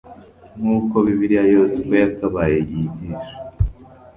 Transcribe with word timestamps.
nk'uko 0.59 0.95
bibiliya 1.05 1.43
yose 1.53 1.75
uko 1.81 1.93
yakabaye 2.03 2.57
yigisha 2.69 3.35